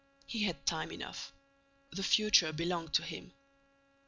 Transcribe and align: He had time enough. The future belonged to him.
He 0.25 0.41
had 0.45 0.65
time 0.65 0.91
enough. 0.91 1.31
The 1.91 2.01
future 2.01 2.51
belonged 2.51 2.91
to 2.95 3.03
him. 3.03 3.31